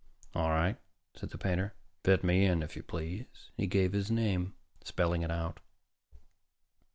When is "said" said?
1.13-1.29